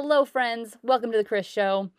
Hello, 0.00 0.24
friends. 0.24 0.76
Welcome 0.84 1.10
to 1.10 1.18
the 1.18 1.24
Chris 1.24 1.44
Show. 1.44 1.90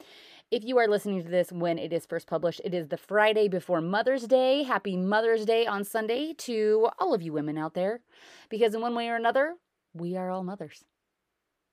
If 0.52 0.64
you 0.64 0.78
are 0.78 0.88
listening 0.88 1.22
to 1.22 1.30
this 1.30 1.52
when 1.52 1.78
it 1.78 1.92
is 1.92 2.06
first 2.06 2.28
published, 2.28 2.62
it 2.64 2.74
is 2.74 2.88
the 2.88 2.96
Friday 2.96 3.50
before 3.50 3.82
Mother's 3.82 4.26
Day. 4.26 4.64
Happy 4.64 4.96
Mother's 4.96 5.44
Day 5.44 5.68
on 5.68 5.84
Sunday 5.84 6.34
to 6.38 6.88
all 6.98 7.14
of 7.14 7.22
you 7.22 7.34
women 7.34 7.58
out 7.58 7.74
there. 7.74 8.00
Because 8.48 8.74
in 8.74 8.80
one 8.80 8.96
way 8.96 9.10
or 9.10 9.18
another, 9.18 9.56
we 9.94 10.16
are 10.16 10.30
all 10.30 10.46
mothers 10.46 10.86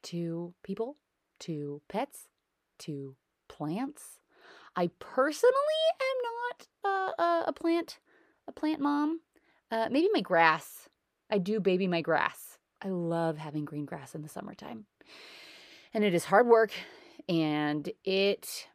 to 0.03 0.53
people, 0.65 0.97
to 1.39 1.81
pets, 1.89 2.27
to 2.81 3.15
plants. 3.47 4.19
I 4.74 4.90
personally 4.99 5.54
am 6.01 6.90
not 6.90 7.21
uh, 7.21 7.43
a, 7.47 7.53
plant, 7.53 8.01
a 8.49 8.53
plant 8.53 8.81
mom. 8.81 9.21
Uh, 9.71 9.87
maybe 9.93 10.08
my 10.13 10.22
grass. 10.22 10.88
I 11.31 11.38
do 11.38 11.61
baby 11.61 11.87
my 11.87 12.01
grass. 12.01 12.58
I 12.83 12.88
love 12.88 13.38
having 13.38 13.65
green 13.65 13.85
grass 13.85 14.17
in 14.17 14.22
the 14.22 14.29
summertime. 14.29 14.87
And 15.95 16.05
it 16.05 16.15
is 16.15 16.27
hard 16.27 16.47
work 16.47 16.73
and 17.29 17.89
it 18.05 18.69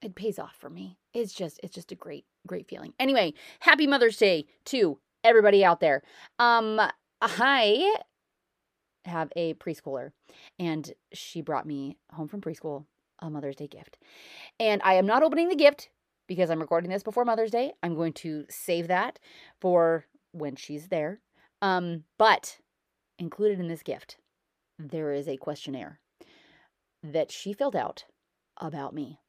it 0.00 0.14
pays 0.14 0.38
off 0.38 0.56
for 0.56 0.70
me. 0.70 0.98
It's 1.12 1.32
just 1.32 1.60
it's 1.62 1.74
just 1.74 1.92
a 1.92 1.96
great 1.96 2.24
great 2.46 2.68
feeling. 2.68 2.94
Anyway, 2.98 3.34
happy 3.60 3.86
Mother's 3.86 4.16
Day 4.16 4.46
to 4.66 4.98
everybody 5.24 5.64
out 5.64 5.80
there. 5.80 6.02
Um 6.38 6.80
I 7.20 7.96
have 9.04 9.32
a 9.36 9.54
preschooler 9.54 10.12
and 10.58 10.92
she 11.12 11.40
brought 11.40 11.66
me 11.66 11.96
home 12.12 12.28
from 12.28 12.40
preschool 12.40 12.84
a 13.20 13.30
Mother's 13.30 13.56
Day 13.56 13.66
gift. 13.66 13.98
And 14.60 14.80
I 14.84 14.94
am 14.94 15.06
not 15.06 15.22
opening 15.22 15.48
the 15.48 15.56
gift 15.56 15.88
because 16.28 16.50
I'm 16.50 16.60
recording 16.60 16.90
this 16.90 17.02
before 17.02 17.24
Mother's 17.24 17.50
Day. 17.50 17.72
I'm 17.82 17.96
going 17.96 18.12
to 18.14 18.44
save 18.48 18.88
that 18.88 19.18
for 19.60 20.06
when 20.32 20.56
she's 20.56 20.88
there. 20.88 21.20
Um 21.60 22.04
but 22.18 22.58
included 23.18 23.58
in 23.58 23.66
this 23.66 23.82
gift 23.82 24.18
there 24.78 25.12
is 25.12 25.28
a 25.28 25.36
questionnaire 25.36 26.00
that 27.02 27.30
she 27.30 27.52
filled 27.52 27.76
out 27.76 28.04
about 28.58 28.94
me. 28.94 29.20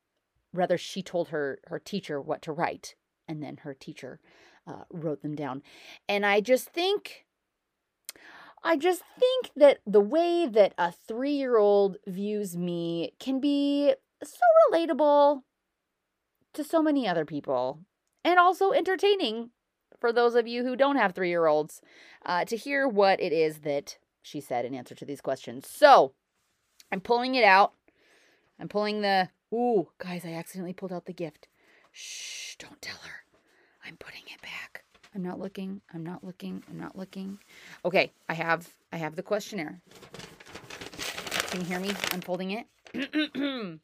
Rather, 0.53 0.77
she 0.77 1.03
told 1.03 1.29
her 1.29 1.59
her 1.67 1.79
teacher 1.79 2.19
what 2.19 2.41
to 2.41 2.51
write, 2.51 2.95
and 3.27 3.43
then 3.43 3.57
her 3.57 3.73
teacher 3.73 4.19
uh, 4.67 4.83
wrote 4.91 5.21
them 5.21 5.35
down. 5.35 5.61
And 6.07 6.25
I 6.25 6.41
just 6.41 6.69
think, 6.69 7.25
I 8.63 8.77
just 8.77 9.03
think 9.19 9.51
that 9.55 9.79
the 9.85 10.01
way 10.01 10.47
that 10.47 10.73
a 10.77 10.91
three 10.91 11.33
year 11.33 11.57
old 11.57 11.97
views 12.07 12.57
me 12.57 13.13
can 13.19 13.39
be 13.39 13.93
so 14.23 14.39
relatable 14.71 15.41
to 16.53 16.63
so 16.63 16.81
many 16.81 17.07
other 17.07 17.25
people, 17.25 17.79
and 18.23 18.39
also 18.39 18.71
entertaining 18.71 19.51
for 19.99 20.11
those 20.11 20.33
of 20.33 20.47
you 20.47 20.63
who 20.63 20.75
don't 20.75 20.95
have 20.95 21.13
three 21.13 21.29
year 21.29 21.45
olds 21.45 21.81
uh, 22.25 22.45
to 22.45 22.57
hear 22.57 22.87
what 22.87 23.21
it 23.21 23.31
is 23.31 23.59
that 23.59 23.97
she 24.21 24.41
said 24.41 24.65
in 24.65 24.75
answer 24.75 24.95
to 24.95 25.05
these 25.05 25.21
questions. 25.21 25.67
So 25.67 26.13
I'm 26.91 27.01
pulling 27.01 27.35
it 27.35 27.43
out. 27.43 27.73
I'm 28.59 28.67
pulling 28.67 29.01
the. 29.01 29.29
Ooh, 29.53 29.89
guys, 29.97 30.25
I 30.25 30.33
accidentally 30.33 30.73
pulled 30.73 30.93
out 30.93 31.05
the 31.05 31.13
gift. 31.13 31.47
Shh, 31.91 32.55
don't 32.57 32.81
tell 32.81 32.97
her. 32.97 33.23
I'm 33.85 33.97
putting 33.97 34.23
it 34.27 34.41
back. 34.41 34.83
I'm 35.15 35.23
not 35.23 35.39
looking. 35.39 35.81
I'm 35.93 36.03
not 36.03 36.23
looking. 36.23 36.63
I'm 36.69 36.79
not 36.79 36.95
looking. 36.95 37.39
Okay, 37.83 38.11
I 38.27 38.33
have 38.35 38.69
I 38.91 38.97
have 38.97 39.15
the 39.15 39.23
questionnaire. 39.23 39.81
Can 41.49 41.61
you 41.61 41.65
hear 41.65 41.79
me 41.79 41.89
unfolding 42.13 42.51
it? 42.51 42.67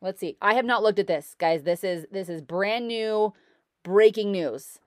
Let's 0.00 0.20
see. 0.20 0.36
I 0.40 0.54
have 0.54 0.64
not 0.64 0.82
looked 0.82 0.98
at 0.98 1.06
this, 1.06 1.34
guys. 1.38 1.64
This 1.64 1.84
is 1.84 2.06
this 2.10 2.28
is 2.28 2.40
brand 2.40 2.88
new 2.88 3.34
breaking 3.82 4.32
news. 4.32 4.78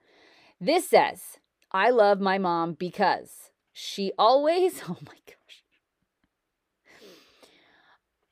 This 0.60 0.88
says, 0.88 1.38
"I 1.70 1.90
love 1.90 2.20
my 2.20 2.38
mom 2.38 2.74
because 2.74 3.49
she 3.72 4.12
always, 4.18 4.82
oh 4.88 4.98
my 5.06 5.16
gosh. 5.26 5.64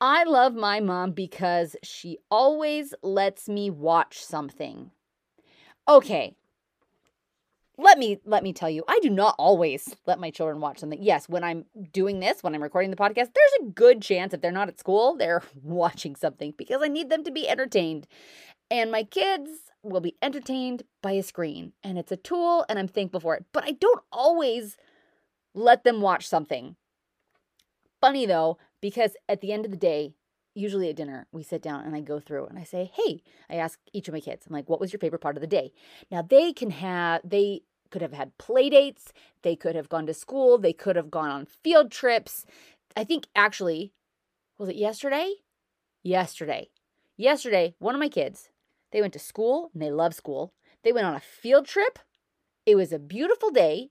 I 0.01 0.23
love 0.23 0.53
my 0.53 0.79
mom 0.79 1.11
because 1.11 1.75
she 1.83 2.19
always 2.31 2.93
lets 3.03 3.49
me 3.49 3.69
watch 3.69 4.23
something. 4.23 4.91
Okay. 5.87 6.35
Let 7.77 7.97
me 7.97 8.19
let 8.25 8.43
me 8.43 8.51
tell 8.51 8.69
you, 8.69 8.83
I 8.89 8.99
do 9.01 9.09
not 9.09 9.35
always 9.37 9.95
let 10.05 10.19
my 10.19 10.31
children 10.31 10.59
watch 10.59 10.79
something. 10.79 11.01
Yes, 11.01 11.29
when 11.29 11.45
I'm 11.45 11.65
doing 11.93 12.19
this, 12.19 12.43
when 12.43 12.53
I'm 12.53 12.63
recording 12.63 12.91
the 12.91 12.97
podcast, 12.97 13.15
there's 13.33 13.61
a 13.61 13.71
good 13.73 14.01
chance 14.01 14.33
if 14.33 14.41
they're 14.41 14.51
not 14.51 14.67
at 14.67 14.79
school, 14.79 15.15
they're 15.15 15.43
watching 15.63 16.15
something 16.15 16.53
because 16.57 16.81
I 16.83 16.87
need 16.87 17.09
them 17.09 17.23
to 17.23 17.31
be 17.31 17.47
entertained. 17.47 18.05
And 18.69 18.91
my 18.91 19.03
kids 19.03 19.49
will 19.81 20.01
be 20.01 20.15
entertained 20.21 20.83
by 21.01 21.13
a 21.13 21.23
screen, 21.23 21.71
and 21.83 21.97
it's 21.97 22.11
a 22.11 22.17
tool 22.17 22.65
and 22.69 22.77
I'm 22.77 22.89
thankful 22.89 23.21
for 23.21 23.35
it. 23.35 23.45
But 23.53 23.63
I 23.63 23.71
don't 23.71 24.03
always 24.11 24.77
let 25.59 25.83
them 25.83 26.01
watch 26.01 26.27
something. 26.27 26.75
Funny 28.01 28.25
though, 28.25 28.57
because 28.81 29.15
at 29.27 29.41
the 29.41 29.51
end 29.51 29.65
of 29.65 29.71
the 29.71 29.77
day, 29.77 30.13
usually 30.55 30.89
at 30.89 30.95
dinner, 30.95 31.27
we 31.31 31.43
sit 31.43 31.61
down 31.61 31.85
and 31.85 31.95
I 31.95 32.01
go 32.01 32.19
through 32.19 32.47
and 32.47 32.57
I 32.57 32.63
say, 32.63 32.91
Hey, 32.93 33.21
I 33.49 33.55
ask 33.55 33.79
each 33.93 34.07
of 34.07 34.13
my 34.13 34.19
kids, 34.19 34.45
I'm 34.47 34.53
like, 34.53 34.69
what 34.69 34.79
was 34.79 34.91
your 34.93 34.99
favorite 34.99 35.19
part 35.19 35.37
of 35.37 35.41
the 35.41 35.47
day? 35.47 35.71
Now 36.09 36.21
they 36.21 36.53
can 36.53 36.71
have, 36.71 37.21
they 37.23 37.61
could 37.91 38.01
have 38.01 38.13
had 38.13 38.37
play 38.37 38.69
dates, 38.69 39.11
they 39.41 39.55
could 39.55 39.75
have 39.75 39.89
gone 39.89 40.05
to 40.05 40.13
school, 40.13 40.57
they 40.57 40.73
could 40.73 40.95
have 40.95 41.11
gone 41.11 41.29
on 41.29 41.45
field 41.45 41.91
trips. 41.91 42.45
I 42.95 43.03
think 43.03 43.27
actually, 43.35 43.93
was 44.57 44.69
it 44.69 44.75
yesterday? 44.75 45.33
Yesterday. 46.03 46.69
Yesterday, 47.17 47.75
one 47.79 47.95
of 47.95 47.99
my 47.99 48.09
kids, 48.09 48.49
they 48.91 49.01
went 49.01 49.13
to 49.13 49.19
school 49.19 49.71
and 49.73 49.81
they 49.81 49.91
love 49.91 50.13
school. 50.13 50.53
They 50.83 50.93
went 50.93 51.05
on 51.05 51.15
a 51.15 51.19
field 51.19 51.65
trip. 51.65 51.99
It 52.65 52.75
was 52.75 52.93
a 52.93 52.99
beautiful 52.99 53.51
day. 53.51 53.89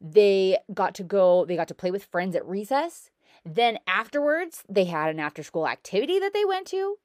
They 0.00 0.58
got 0.72 0.94
to 0.96 1.02
go, 1.02 1.44
they 1.44 1.56
got 1.56 1.68
to 1.68 1.74
play 1.74 1.90
with 1.90 2.04
friends 2.04 2.36
at 2.36 2.46
recess. 2.46 3.10
Then 3.44 3.78
afterwards, 3.86 4.64
they 4.68 4.84
had 4.84 5.10
an 5.10 5.20
after 5.20 5.42
school 5.42 5.66
activity 5.66 6.18
that 6.18 6.32
they 6.32 6.44
went 6.44 6.66
to. 6.68 6.96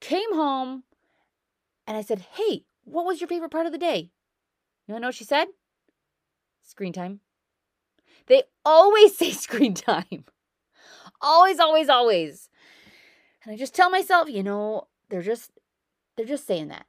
Came 0.00 0.34
home, 0.34 0.84
and 1.86 1.96
I 1.96 2.02
said, 2.02 2.26
Hey, 2.34 2.64
what 2.84 3.04
was 3.04 3.20
your 3.20 3.28
favorite 3.28 3.50
part 3.50 3.66
of 3.66 3.72
the 3.72 3.78
day? 3.78 4.10
You 4.86 4.98
know 4.98 5.08
what 5.08 5.14
she 5.14 5.24
said? 5.24 5.48
Screen 6.62 6.92
time. 6.92 7.20
They 8.26 8.44
always 8.64 9.16
say 9.18 9.32
screen 9.32 9.74
time. 9.74 10.24
always, 11.20 11.58
always, 11.58 11.88
always. 11.88 12.48
And 13.44 13.52
I 13.52 13.56
just 13.56 13.74
tell 13.74 13.90
myself, 13.90 14.28
you 14.28 14.42
know, 14.42 14.88
they're 15.08 15.22
just 15.22 15.50
they're 16.16 16.26
just 16.26 16.46
saying 16.46 16.68
that. 16.68 16.86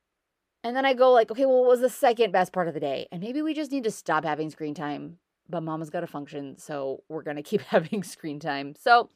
And 0.63 0.75
then 0.75 0.85
I 0.85 0.93
go 0.93 1.11
like, 1.11 1.31
okay, 1.31 1.45
well, 1.45 1.61
what 1.61 1.69
was 1.69 1.81
the 1.81 1.89
second 1.89 2.31
best 2.31 2.51
part 2.51 2.67
of 2.67 2.73
the 2.73 2.79
day? 2.79 3.07
And 3.11 3.21
maybe 3.21 3.41
we 3.41 3.53
just 3.53 3.71
need 3.71 3.85
to 3.85 3.91
stop 3.91 4.25
having 4.25 4.49
screen 4.49 4.73
time. 4.73 5.17
But 5.47 5.61
mama's 5.61 5.89
got 5.89 6.01
to 6.01 6.07
function, 6.07 6.57
so 6.57 7.03
we're 7.07 7.23
going 7.23 7.37
to 7.37 7.43
keep 7.43 7.61
having 7.61 8.03
screen 8.03 8.39
time. 8.39 8.75
So, 8.79 9.09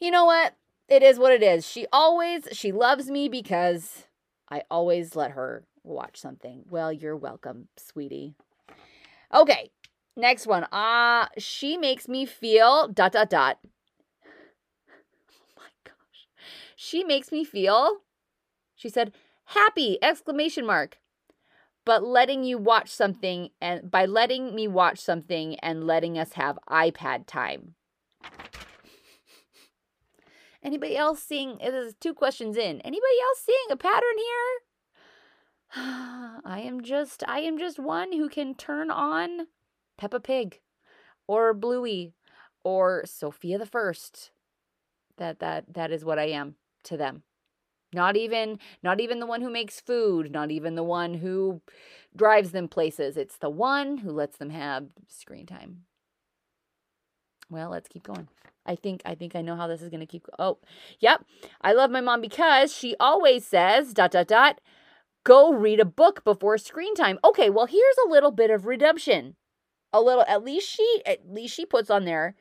you 0.00 0.10
know 0.10 0.24
what? 0.24 0.54
It 0.88 1.02
is 1.02 1.18
what 1.18 1.32
it 1.32 1.42
is. 1.42 1.66
She 1.66 1.86
always 1.92 2.46
she 2.52 2.70
loves 2.70 3.10
me 3.10 3.28
because 3.28 4.04
I 4.48 4.62
always 4.70 5.16
let 5.16 5.32
her 5.32 5.64
watch 5.82 6.20
something. 6.20 6.64
Well, 6.70 6.92
you're 6.92 7.16
welcome, 7.16 7.68
sweetie. 7.76 8.36
Okay. 9.34 9.70
Next 10.16 10.46
one. 10.46 10.66
Ah, 10.70 11.24
uh, 11.24 11.28
she 11.38 11.76
makes 11.76 12.08
me 12.08 12.24
feel 12.24 12.88
dot 12.88 13.12
dot 13.12 13.30
dot. 13.30 13.58
Oh 14.88 15.44
my 15.56 15.68
gosh. 15.84 16.28
She 16.76 17.02
makes 17.02 17.32
me 17.32 17.44
feel 17.44 17.98
she 18.76 18.88
said 18.88 19.12
happy 19.46 19.98
exclamation 20.02 20.66
mark. 20.66 20.98
But 21.84 22.02
letting 22.02 22.42
you 22.42 22.58
watch 22.58 22.90
something 22.90 23.50
and 23.60 23.90
by 23.90 24.06
letting 24.06 24.54
me 24.54 24.66
watch 24.66 24.98
something 24.98 25.56
and 25.60 25.86
letting 25.86 26.18
us 26.18 26.32
have 26.32 26.58
ipad 26.68 27.26
time. 27.26 27.74
Anybody 30.64 30.96
else 30.96 31.22
seeing 31.22 31.60
it 31.60 31.72
is 31.72 31.94
two 32.00 32.12
questions 32.12 32.56
in. 32.56 32.80
Anybody 32.80 33.20
else 33.22 33.40
seeing 33.44 33.70
a 33.70 33.76
pattern 33.76 34.18
here? 34.18 34.58
I 36.44 36.60
am 36.64 36.82
just 36.82 37.22
i 37.28 37.40
am 37.40 37.58
just 37.58 37.78
one 37.78 38.12
who 38.12 38.28
can 38.28 38.54
turn 38.54 38.90
on 38.90 39.46
peppa 39.96 40.20
pig 40.20 40.60
or 41.28 41.54
bluey 41.54 42.14
or 42.64 43.04
Sofia 43.06 43.58
the 43.58 43.66
first. 43.66 44.32
That 45.18 45.38
that 45.38 45.72
that 45.74 45.92
is 45.92 46.04
what 46.04 46.18
i 46.18 46.24
am 46.24 46.56
to 46.84 46.96
them 46.96 47.22
not 47.92 48.16
even 48.16 48.58
not 48.82 49.00
even 49.00 49.20
the 49.20 49.26
one 49.26 49.40
who 49.40 49.50
makes 49.50 49.80
food, 49.80 50.32
not 50.32 50.50
even 50.50 50.74
the 50.74 50.82
one 50.82 51.14
who 51.14 51.60
drives 52.14 52.52
them 52.52 52.68
places. 52.68 53.16
It's 53.16 53.38
the 53.38 53.50
one 53.50 53.98
who 53.98 54.10
lets 54.10 54.38
them 54.38 54.50
have 54.50 54.86
screen 55.08 55.46
time. 55.46 55.82
Well, 57.50 57.70
let's 57.70 57.88
keep 57.88 58.02
going. 58.02 58.28
I 58.64 58.74
think 58.74 59.02
I 59.04 59.14
think 59.14 59.36
I 59.36 59.42
know 59.42 59.56
how 59.56 59.68
this 59.68 59.82
is 59.82 59.88
going 59.88 60.00
to 60.00 60.06
keep 60.06 60.26
Oh, 60.38 60.58
yep. 60.98 61.24
I 61.62 61.72
love 61.72 61.90
my 61.90 62.00
mom 62.00 62.20
because 62.20 62.74
she 62.74 62.96
always 62.98 63.46
says 63.46 63.94
dot 63.94 64.10
dot 64.10 64.26
dot 64.26 64.60
go 65.24 65.52
read 65.52 65.80
a 65.80 65.84
book 65.84 66.24
before 66.24 66.58
screen 66.58 66.94
time. 66.94 67.18
Okay, 67.24 67.50
well, 67.50 67.66
here's 67.66 67.96
a 68.04 68.08
little 68.08 68.30
bit 68.30 68.50
of 68.50 68.66
redemption. 68.66 69.36
A 69.92 70.00
little 70.00 70.24
at 70.26 70.44
least 70.44 70.68
she 70.68 71.02
at 71.06 71.28
least 71.28 71.54
she 71.54 71.64
puts 71.64 71.90
on 71.90 72.04
there 72.04 72.34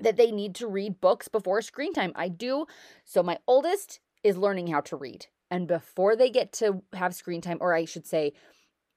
that 0.00 0.16
they 0.16 0.30
need 0.30 0.54
to 0.56 0.66
read 0.66 1.00
books 1.00 1.28
before 1.28 1.62
screen 1.62 1.92
time. 1.92 2.12
I 2.14 2.28
do. 2.28 2.66
So 3.04 3.22
my 3.22 3.38
oldest 3.46 4.00
is 4.22 4.36
learning 4.36 4.68
how 4.68 4.80
to 4.82 4.96
read. 4.96 5.26
And 5.50 5.66
before 5.66 6.16
they 6.16 6.30
get 6.30 6.52
to 6.54 6.82
have 6.92 7.14
screen 7.14 7.40
time, 7.40 7.58
or 7.60 7.74
I 7.74 7.84
should 7.84 8.06
say, 8.06 8.32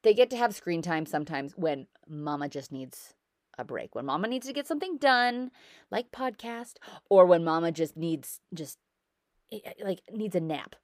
they 0.04 0.14
get 0.14 0.30
to 0.32 0.38
have 0.38 0.56
screen 0.56 0.82
time 0.82 1.06
sometimes 1.06 1.54
when 1.56 1.88
mama 2.08 2.50
just 2.50 2.72
needs 2.72 3.14
a 3.58 3.64
break. 3.64 3.96
When 3.96 4.06
mama 4.06 4.28
needs 4.28 4.48
to 4.48 4.54
get 4.54 4.68
something 4.68 4.98
done, 4.98 5.52
like 5.90 6.12
podcast, 6.12 6.76
or 7.10 7.26
when 7.26 7.44
mama 7.44 7.72
just 7.72 7.96
needs 7.96 8.40
just 8.54 8.80
eh, 9.52 9.60
eh, 9.64 9.74
like 9.84 10.02
needs 10.12 10.36
a 10.36 10.40
nap. 10.40 10.76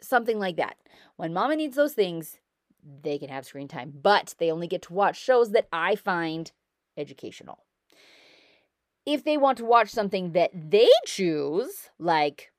Something 0.00 0.38
like 0.38 0.56
that. 0.56 0.76
When 1.16 1.32
mama 1.32 1.56
needs 1.56 1.76
those 1.76 1.94
things, 1.94 2.38
they 3.02 3.18
can 3.18 3.30
have 3.30 3.46
screen 3.46 3.68
time, 3.68 3.92
but 4.00 4.34
they 4.38 4.50
only 4.50 4.68
get 4.68 4.82
to 4.82 4.92
watch 4.92 5.20
shows 5.20 5.50
that 5.52 5.66
I 5.72 5.96
find 5.96 6.52
educational. 6.96 7.64
If 9.04 9.24
they 9.24 9.36
want 9.36 9.58
to 9.58 9.64
watch 9.64 9.88
something 9.88 10.32
that 10.32 10.50
they 10.54 10.88
choose, 11.06 11.90
like 11.98 12.52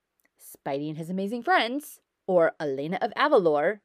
Spidey 0.56 0.88
and 0.88 0.98
his 0.98 1.10
amazing 1.10 1.42
friends 1.42 2.00
or 2.26 2.52
Elena 2.60 2.98
of 3.00 3.12
Avalor, 3.16 3.80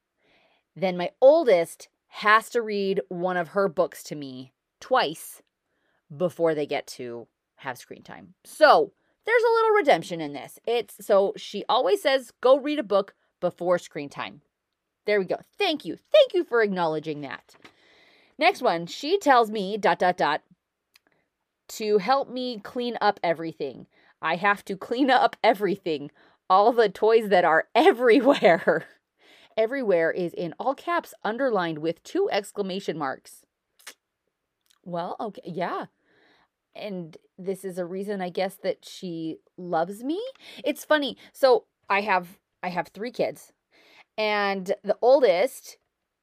then 0.75 0.97
my 0.97 1.11
oldest 1.21 1.89
has 2.07 2.49
to 2.51 2.61
read 2.61 3.01
one 3.09 3.37
of 3.37 3.49
her 3.49 3.67
books 3.67 4.03
to 4.03 4.15
me 4.15 4.53
twice 4.79 5.41
before 6.15 6.53
they 6.53 6.65
get 6.65 6.87
to 6.87 7.27
have 7.57 7.77
screen 7.77 8.03
time. 8.03 8.33
So 8.43 8.91
there's 9.25 9.43
a 9.43 9.53
little 9.53 9.71
redemption 9.71 10.21
in 10.21 10.33
this. 10.33 10.59
It's 10.65 11.05
so 11.05 11.33
she 11.35 11.63
always 11.67 12.01
says, 12.01 12.31
go 12.41 12.59
read 12.59 12.79
a 12.79 12.83
book 12.83 13.15
before 13.39 13.79
screen 13.79 14.09
time. 14.09 14.41
There 15.05 15.19
we 15.19 15.25
go. 15.25 15.37
Thank 15.57 15.85
you. 15.85 15.95
Thank 15.95 16.33
you 16.33 16.43
for 16.43 16.61
acknowledging 16.61 17.21
that. 17.21 17.55
Next 18.37 18.61
one, 18.61 18.85
she 18.85 19.17
tells 19.17 19.49
me, 19.49 19.77
dot, 19.77 19.99
dot, 19.99 20.17
dot, 20.17 20.41
to 21.67 21.97
help 21.99 22.29
me 22.29 22.59
clean 22.59 22.97
up 23.01 23.19
everything. 23.23 23.87
I 24.21 24.35
have 24.35 24.65
to 24.65 24.75
clean 24.75 25.09
up 25.09 25.35
everything. 25.43 26.11
All 26.49 26.71
the 26.71 26.89
toys 26.89 27.29
that 27.29 27.45
are 27.45 27.67
everywhere. 27.75 28.85
everywhere 29.57 30.11
is 30.11 30.33
in 30.33 30.53
all 30.59 30.75
caps, 30.75 31.13
underlined 31.23 31.79
with 31.79 32.03
two 32.03 32.29
exclamation 32.31 32.97
marks. 32.97 33.45
Well, 34.83 35.15
okay, 35.19 35.41
yeah. 35.45 35.85
And 36.75 37.17
this 37.37 37.63
is 37.63 37.77
a 37.77 37.85
reason 37.85 38.21
I 38.21 38.29
guess 38.29 38.55
that 38.63 38.85
she 38.85 39.37
loves 39.57 40.03
me. 40.03 40.21
It's 40.63 40.85
funny. 40.85 41.17
So, 41.31 41.65
I 41.89 42.01
have 42.01 42.39
I 42.63 42.69
have 42.69 42.87
3 42.87 43.11
kids 43.11 43.53
and 44.17 44.73
the 44.83 44.97
oldest 45.01 45.77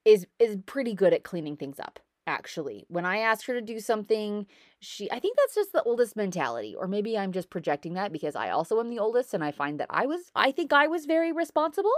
is 0.04 0.26
is 0.38 0.56
pretty 0.66 0.94
good 0.94 1.12
at 1.12 1.24
cleaning 1.24 1.56
things 1.56 1.78
up 1.78 1.98
actually 2.26 2.84
when 2.88 3.04
i 3.04 3.18
ask 3.18 3.46
her 3.46 3.54
to 3.54 3.60
do 3.60 3.80
something 3.80 4.46
she 4.82 5.10
i 5.12 5.18
think 5.18 5.36
that's 5.36 5.54
just 5.54 5.72
the 5.72 5.82
oldest 5.84 6.16
mentality 6.16 6.74
or 6.74 6.86
maybe 6.88 7.16
i'm 7.16 7.32
just 7.32 7.48
projecting 7.50 7.94
that 7.94 8.12
because 8.12 8.34
i 8.34 8.50
also 8.50 8.80
am 8.80 8.90
the 8.90 8.98
oldest 8.98 9.32
and 9.32 9.42
i 9.44 9.50
find 9.50 9.78
that 9.80 9.86
i 9.90 10.04
was 10.04 10.30
i 10.34 10.50
think 10.50 10.72
i 10.72 10.86
was 10.86 11.06
very 11.06 11.32
responsible 11.32 11.92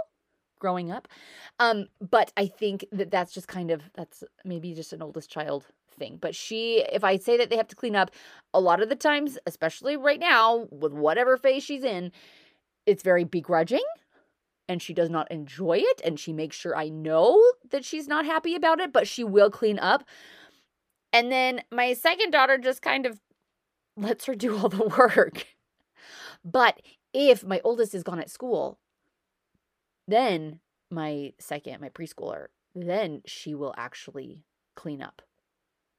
growing 0.59 0.91
up 0.91 1.07
um 1.59 1.87
but 1.99 2.31
i 2.37 2.45
think 2.45 2.85
that 2.91 3.11
that's 3.11 3.33
just 3.33 3.47
kind 3.47 3.71
of 3.71 3.81
that's 3.95 4.23
maybe 4.45 4.73
just 4.73 4.93
an 4.93 5.01
oldest 5.01 5.29
child 5.29 5.65
thing 5.97 6.17
but 6.21 6.35
she 6.35 6.85
if 6.91 7.03
i 7.03 7.17
say 7.17 7.37
that 7.37 7.49
they 7.49 7.57
have 7.57 7.67
to 7.67 7.75
clean 7.75 7.95
up 7.95 8.11
a 8.53 8.59
lot 8.59 8.81
of 8.81 8.89
the 8.89 8.95
times 8.95 9.37
especially 9.47 9.97
right 9.97 10.19
now 10.19 10.67
with 10.71 10.93
whatever 10.93 11.37
phase 11.37 11.63
she's 11.63 11.83
in 11.83 12.11
it's 12.85 13.03
very 13.03 13.23
begrudging 13.23 13.83
and 14.67 14.81
she 14.81 14.93
does 14.93 15.09
not 15.09 15.29
enjoy 15.31 15.77
it 15.77 16.01
and 16.03 16.19
she 16.19 16.33
makes 16.33 16.55
sure 16.55 16.75
I 16.75 16.89
know 16.89 17.41
that 17.69 17.85
she's 17.85 18.07
not 18.07 18.25
happy 18.25 18.55
about 18.55 18.79
it, 18.79 18.91
but 18.91 19.07
she 19.07 19.23
will 19.23 19.49
clean 19.49 19.79
up. 19.79 20.03
And 21.15 21.31
then 21.31 21.61
my 21.71 21.93
second 21.93 22.31
daughter 22.31 22.57
just 22.57 22.81
kind 22.81 23.05
of 23.05 23.21
lets 23.95 24.25
her 24.25 24.35
do 24.35 24.57
all 24.57 24.67
the 24.67 24.83
work. 24.97 25.47
But 26.43 26.81
if 27.13 27.41
my 27.41 27.61
oldest 27.63 27.95
is 27.95 28.03
gone 28.03 28.19
at 28.19 28.29
school, 28.29 28.79
then 30.09 30.59
my 30.91 31.31
second, 31.39 31.79
my 31.79 31.87
preschooler, 31.87 32.47
then 32.75 33.21
she 33.25 33.55
will 33.55 33.73
actually 33.77 34.43
clean 34.75 35.01
up 35.01 35.21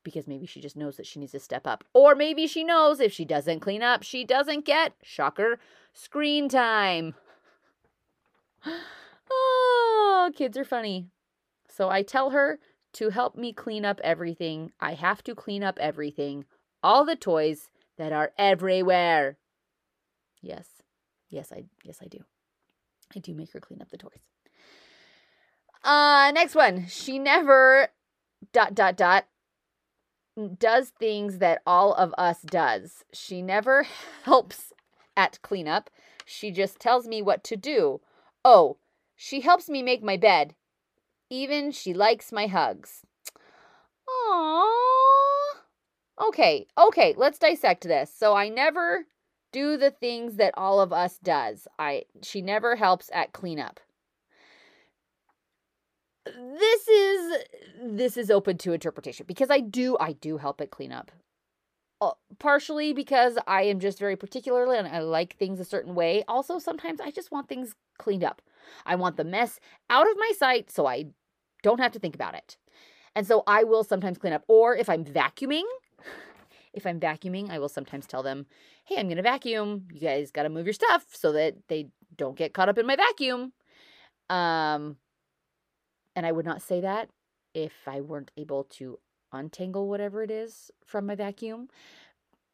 because 0.04 0.28
maybe 0.28 0.44
she 0.44 0.60
just 0.60 0.76
knows 0.76 0.98
that 0.98 1.06
she 1.06 1.18
needs 1.18 1.32
to 1.32 1.40
step 1.40 1.66
up. 1.66 1.82
Or 1.94 2.14
maybe 2.14 2.46
she 2.46 2.62
knows 2.62 3.00
if 3.00 3.10
she 3.10 3.24
doesn't 3.24 3.60
clean 3.60 3.82
up, 3.82 4.02
she 4.02 4.22
doesn't 4.22 4.66
get, 4.66 4.92
shocker, 5.02 5.58
screen 5.94 6.50
time 6.50 7.14
oh, 9.30 10.30
kids 10.36 10.58
are 10.58 10.64
funny. 10.64 11.06
So 11.68 11.88
I 11.88 12.02
tell 12.02 12.30
her 12.30 12.58
to 12.96 13.10
help 13.10 13.36
me 13.36 13.52
clean 13.52 13.84
up 13.84 14.00
everything. 14.02 14.72
I 14.80 14.94
have 14.94 15.22
to 15.24 15.34
clean 15.34 15.62
up 15.62 15.78
everything. 15.80 16.44
All 16.82 17.04
the 17.04 17.16
toys 17.16 17.70
that 17.98 18.12
are 18.12 18.32
everywhere. 18.38 19.38
Yes. 20.40 20.66
Yes, 21.28 21.52
I 21.52 21.64
yes 21.84 21.98
I 22.02 22.06
do. 22.06 22.18
I 23.14 23.18
do 23.18 23.34
make 23.34 23.52
her 23.52 23.60
clean 23.60 23.82
up 23.82 23.90
the 23.90 23.98
toys. 23.98 24.20
Uh 25.84 26.30
next 26.34 26.54
one. 26.54 26.86
She 26.88 27.18
never 27.18 27.88
dot 28.52 28.74
dot 28.74 28.96
dot 28.96 29.26
does 30.58 30.90
things 30.90 31.38
that 31.38 31.62
all 31.66 31.94
of 31.94 32.14
us 32.18 32.42
does. 32.42 33.04
She 33.12 33.42
never 33.42 33.86
helps 34.24 34.72
at 35.16 35.40
cleanup. 35.42 35.90
She 36.24 36.50
just 36.50 36.78
tells 36.78 37.06
me 37.06 37.22
what 37.22 37.44
to 37.44 37.56
do. 37.56 38.00
Oh, 38.44 38.78
she 39.14 39.40
helps 39.40 39.68
me 39.68 39.82
make 39.82 40.02
my 40.02 40.16
bed. 40.16 40.54
Even 41.30 41.72
she 41.72 41.92
likes 41.92 42.32
my 42.32 42.46
hugs. 42.46 43.02
Aww. 44.08 44.62
Okay, 46.28 46.66
okay, 46.78 47.14
let's 47.16 47.38
dissect 47.38 47.84
this. 47.84 48.12
So 48.14 48.34
I 48.34 48.48
never 48.48 49.06
do 49.52 49.76
the 49.76 49.90
things 49.90 50.36
that 50.36 50.54
all 50.56 50.80
of 50.80 50.92
us 50.92 51.18
does. 51.18 51.66
I 51.78 52.04
she 52.22 52.42
never 52.42 52.76
helps 52.76 53.10
at 53.12 53.32
cleanup. 53.32 53.80
This 56.24 56.88
is 56.88 57.44
this 57.82 58.16
is 58.16 58.30
open 58.30 58.58
to 58.58 58.72
interpretation 58.72 59.26
because 59.26 59.50
I 59.50 59.60
do 59.60 59.96
I 59.98 60.12
do 60.12 60.38
help 60.38 60.60
at 60.60 60.70
cleanup. 60.70 61.10
Uh, 61.98 62.10
partially 62.38 62.92
because 62.92 63.38
I 63.46 63.62
am 63.62 63.80
just 63.80 63.98
very 63.98 64.16
particular 64.16 64.70
and 64.74 64.86
I 64.86 64.98
like 64.98 65.36
things 65.36 65.58
a 65.58 65.64
certain 65.64 65.94
way. 65.94 66.24
Also, 66.28 66.58
sometimes 66.58 67.00
I 67.00 67.10
just 67.10 67.32
want 67.32 67.48
things 67.48 67.74
cleaned 67.96 68.22
up. 68.22 68.42
I 68.84 68.96
want 68.96 69.16
the 69.16 69.24
mess 69.24 69.60
out 69.88 70.10
of 70.10 70.16
my 70.18 70.32
sight 70.38 70.70
so 70.70 70.86
I 70.86 71.06
don't 71.62 71.80
have 71.80 71.92
to 71.92 71.98
think 71.98 72.14
about 72.14 72.34
it. 72.34 72.58
And 73.14 73.26
so 73.26 73.42
I 73.46 73.64
will 73.64 73.82
sometimes 73.82 74.18
clean 74.18 74.34
up. 74.34 74.44
Or 74.46 74.76
if 74.76 74.90
I'm 74.90 75.06
vacuuming, 75.06 75.64
if 76.74 76.86
I'm 76.86 77.00
vacuuming, 77.00 77.48
I 77.50 77.58
will 77.58 77.70
sometimes 77.70 78.06
tell 78.06 78.22
them, 78.22 78.44
hey, 78.84 78.98
I'm 78.98 79.06
going 79.06 79.16
to 79.16 79.22
vacuum. 79.22 79.88
You 79.90 80.00
guys 80.00 80.30
got 80.30 80.42
to 80.42 80.50
move 80.50 80.66
your 80.66 80.74
stuff 80.74 81.06
so 81.12 81.32
that 81.32 81.54
they 81.68 81.88
don't 82.14 82.36
get 82.36 82.52
caught 82.52 82.68
up 82.68 82.76
in 82.76 82.86
my 82.86 82.96
vacuum. 82.96 83.54
Um, 84.28 84.96
and 86.14 86.26
I 86.26 86.32
would 86.32 86.44
not 86.44 86.60
say 86.60 86.82
that 86.82 87.08
if 87.54 87.72
I 87.86 88.02
weren't 88.02 88.30
able 88.36 88.64
to 88.64 88.98
untangle 89.32 89.88
whatever 89.88 90.22
it 90.22 90.30
is 90.30 90.70
from 90.84 91.06
my 91.06 91.14
vacuum. 91.14 91.68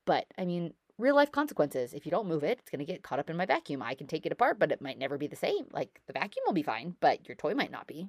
But 0.05 0.27
I 0.37 0.45
mean, 0.45 0.75
real 0.99 1.15
life 1.17 1.33
consequences. 1.33 1.93
If 1.93 2.07
you 2.07 2.11
don't 2.11 2.29
move 2.29 2.45
it, 2.45 2.59
it's 2.61 2.71
going 2.71 2.85
to 2.85 2.91
get 2.91 3.03
caught 3.03 3.19
up 3.19 3.31
in 3.31 3.37
my 3.37 3.47
vacuum. 3.47 3.83
I 3.83 3.95
can 3.95 4.07
take 4.07 4.27
it 4.27 4.33
apart, 4.33 4.59
but 4.59 4.73
it 4.73 4.81
might 4.81 4.99
never 4.99 5.19
be 5.19 5.27
the 5.27 5.37
same. 5.37 5.67
Like 5.73 6.01
the 6.07 6.13
vacuum 6.13 6.45
will 6.47 6.53
be 6.53 6.63
fine, 6.63 6.97
but 7.01 7.27
your 7.29 7.35
toy 7.35 7.55
might 7.55 7.71
not 7.71 7.87
be. 7.87 8.09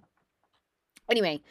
Anyway, 1.10 1.42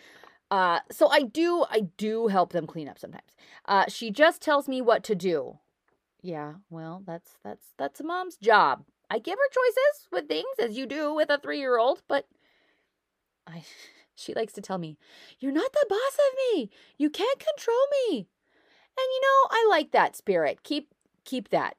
uh, 0.50 0.80
so 0.90 1.08
I 1.08 1.22
do, 1.22 1.64
I 1.70 1.88
do 1.96 2.28
help 2.28 2.52
them 2.52 2.66
clean 2.66 2.88
up 2.88 2.98
sometimes. 2.98 3.30
Uh, 3.66 3.84
she 3.88 4.10
just 4.10 4.40
tells 4.42 4.68
me 4.68 4.80
what 4.80 5.02
to 5.04 5.14
do. 5.14 5.58
Yeah, 6.22 6.54
well, 6.70 7.02
that's 7.04 7.36
that's 7.42 7.66
that's 7.78 8.00
a 8.00 8.04
mom's 8.04 8.36
job. 8.36 8.84
I 9.10 9.18
give 9.18 9.38
her 9.38 9.50
choices 9.50 10.08
with 10.12 10.28
things 10.28 10.54
as 10.58 10.76
you 10.76 10.86
do 10.86 11.12
with 11.12 11.30
a 11.30 11.38
three 11.38 11.58
year 11.58 11.78
old, 11.78 12.02
but 12.06 12.26
I 13.46 13.64
she 14.22 14.34
likes 14.34 14.52
to 14.54 14.60
tell 14.60 14.78
me, 14.78 14.96
You're 15.38 15.52
not 15.52 15.72
the 15.72 15.86
boss 15.88 16.14
of 16.14 16.56
me. 16.56 16.70
You 16.96 17.10
can't 17.10 17.38
control 17.38 17.86
me. 18.08 18.28
And 18.98 19.06
you 19.14 19.20
know, 19.22 19.48
I 19.50 19.66
like 19.68 19.92
that 19.92 20.16
spirit. 20.16 20.62
Keep 20.62 20.88
keep 21.24 21.48
that. 21.50 21.76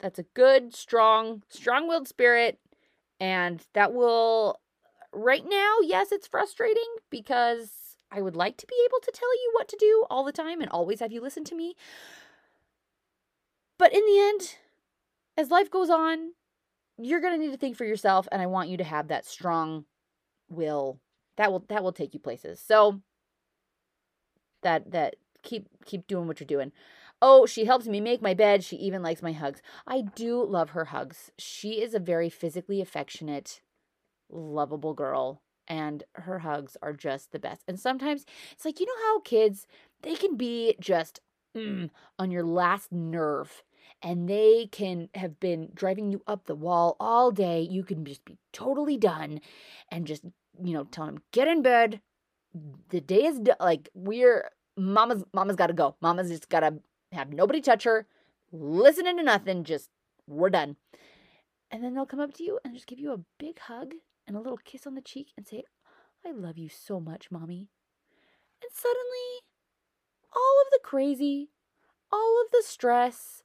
That's 0.00 0.18
a 0.18 0.24
good, 0.34 0.74
strong, 0.74 1.42
strong-willed 1.48 2.08
spirit 2.08 2.58
and 3.20 3.64
that 3.72 3.92
will 3.92 4.60
right 5.12 5.44
now, 5.48 5.76
yes, 5.82 6.12
it's 6.12 6.26
frustrating 6.26 6.82
because 7.10 7.96
I 8.10 8.20
would 8.20 8.36
like 8.36 8.56
to 8.58 8.66
be 8.66 8.76
able 8.86 9.00
to 9.00 9.12
tell 9.12 9.34
you 9.34 9.50
what 9.54 9.68
to 9.68 9.76
do 9.78 10.04
all 10.10 10.24
the 10.24 10.32
time 10.32 10.60
and 10.60 10.70
always 10.70 11.00
have 11.00 11.12
you 11.12 11.20
listen 11.20 11.44
to 11.44 11.54
me. 11.54 11.74
But 13.78 13.92
in 13.92 14.04
the 14.04 14.20
end, 14.20 14.56
as 15.36 15.50
life 15.50 15.70
goes 15.70 15.90
on, 15.90 16.32
you're 16.98 17.20
going 17.20 17.34
to 17.34 17.44
need 17.44 17.52
to 17.52 17.58
think 17.58 17.76
for 17.76 17.84
yourself 17.84 18.28
and 18.30 18.40
I 18.40 18.46
want 18.46 18.68
you 18.68 18.76
to 18.76 18.84
have 18.84 19.08
that 19.08 19.26
strong 19.26 19.84
will 20.48 21.00
that 21.36 21.50
will 21.52 21.64
that 21.68 21.82
will 21.82 21.92
take 21.92 22.14
you 22.14 22.20
places. 22.20 22.60
So 22.60 23.00
that 24.62 24.90
that 24.92 25.16
keep 25.42 25.68
keep 25.84 26.06
doing 26.06 26.26
what 26.26 26.40
you're 26.40 26.46
doing. 26.46 26.72
Oh, 27.22 27.46
she 27.46 27.64
helps 27.64 27.86
me 27.86 28.00
make 28.00 28.20
my 28.20 28.34
bed. 28.34 28.64
She 28.64 28.76
even 28.76 29.02
likes 29.02 29.22
my 29.22 29.32
hugs. 29.32 29.62
I 29.86 30.02
do 30.02 30.42
love 30.44 30.70
her 30.70 30.86
hugs. 30.86 31.30
She 31.38 31.82
is 31.82 31.94
a 31.94 31.98
very 31.98 32.28
physically 32.28 32.80
affectionate, 32.80 33.62
lovable 34.28 34.94
girl 34.94 35.40
and 35.66 36.04
her 36.14 36.40
hugs 36.40 36.76
are 36.82 36.92
just 36.92 37.32
the 37.32 37.38
best. 37.38 37.62
And 37.66 37.78
sometimes 37.78 38.24
it's 38.52 38.64
like 38.64 38.80
you 38.80 38.86
know 38.86 39.06
how 39.06 39.20
kids 39.20 39.66
they 40.02 40.14
can 40.14 40.36
be 40.36 40.76
just 40.80 41.20
mm, 41.56 41.90
on 42.18 42.30
your 42.30 42.44
last 42.44 42.92
nerve 42.92 43.62
and 44.02 44.28
they 44.28 44.68
can 44.70 45.08
have 45.14 45.40
been 45.40 45.70
driving 45.74 46.10
you 46.10 46.22
up 46.26 46.46
the 46.46 46.54
wall 46.54 46.96
all 47.00 47.30
day. 47.30 47.60
You 47.60 47.84
can 47.84 48.04
just 48.04 48.24
be 48.24 48.38
totally 48.52 48.96
done 48.96 49.40
and 49.90 50.06
just 50.06 50.24
you 50.62 50.74
know, 50.74 50.84
telling 50.84 51.16
him, 51.16 51.22
get 51.32 51.48
in 51.48 51.62
bed. 51.62 52.00
The 52.90 53.00
day 53.00 53.24
is 53.24 53.38
done. 53.38 53.56
Like, 53.60 53.88
we're, 53.94 54.50
mama's, 54.76 55.24
mama's 55.32 55.56
got 55.56 55.68
to 55.68 55.72
go. 55.72 55.96
Mama's 56.00 56.28
just 56.30 56.48
got 56.48 56.60
to 56.60 56.74
have 57.12 57.32
nobody 57.32 57.60
touch 57.60 57.84
her, 57.84 58.06
listening 58.52 59.16
to 59.16 59.22
nothing, 59.22 59.64
just 59.64 59.90
we're 60.26 60.50
done. 60.50 60.76
And 61.70 61.82
then 61.82 61.94
they'll 61.94 62.06
come 62.06 62.20
up 62.20 62.34
to 62.34 62.44
you 62.44 62.60
and 62.64 62.74
just 62.74 62.86
give 62.86 63.00
you 63.00 63.12
a 63.12 63.20
big 63.38 63.58
hug 63.58 63.94
and 64.26 64.36
a 64.36 64.40
little 64.40 64.58
kiss 64.58 64.86
on 64.86 64.94
the 64.94 65.00
cheek 65.00 65.32
and 65.36 65.46
say, 65.46 65.64
I 66.26 66.30
love 66.30 66.56
you 66.56 66.68
so 66.68 67.00
much, 67.00 67.30
mommy. 67.30 67.68
And 68.62 68.70
suddenly, 68.72 69.42
all 70.32 70.62
of 70.64 70.70
the 70.70 70.80
crazy, 70.82 71.50
all 72.12 72.40
of 72.44 72.50
the 72.52 72.62
stress, 72.64 73.42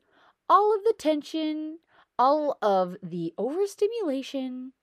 all 0.48 0.76
of 0.76 0.84
the 0.84 0.94
tension, 0.98 1.80
all 2.18 2.58
of 2.62 2.98
the 3.02 3.34
overstimulation 3.38 4.74